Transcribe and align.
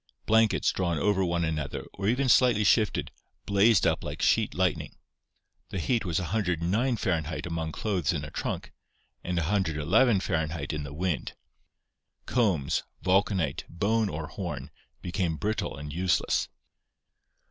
Blankets 0.25 0.71
drawn 0.71 0.97
over 0.97 1.23
one 1.23 1.45
another 1.45 1.85
or 1.93 2.07
even 2.07 2.27
slightly 2.27 2.63
shifted, 2.63 3.11
blazed 3.45 3.85
up 3.85 4.03
like 4.03 4.19
sheet 4.19 4.55
lightning. 4.55 4.95
The 5.69 5.77
heat 5.77 6.05
was 6.05 6.17
1090 6.19 6.95
Fahr. 6.99 7.21
among 7.45 7.71
clothes 7.71 8.11
in 8.11 8.23
a 8.25 8.31
trunk, 8.31 8.71
and 9.23 9.37
ni° 9.37 10.21
Fahr. 10.23 10.63
in 10.71 10.83
the 10.83 10.93
wind: 10.95 11.33
combs, 12.25 12.81
vulcanite, 13.03 13.65
bone 13.69 14.09
or 14.09 14.25
horn, 14.25 14.71
became 15.03 15.37
brittle 15.37 15.77
and 15.77 15.93
useless. 15.93 16.47